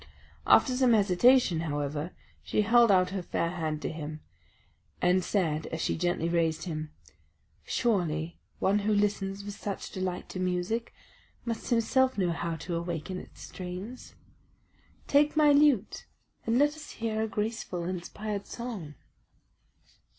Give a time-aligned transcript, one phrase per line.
[0.47, 2.09] After some hesitation, however,
[2.41, 4.21] she held out her fair hand to him,
[4.99, 6.89] and said as she gently raised him:
[7.65, 10.91] "Surely one who listens with such delight to music
[11.45, 14.15] must himself know how to awaken its strains.
[15.05, 16.07] Take my lute,
[16.47, 18.95] and let us hear a graceful inspired song."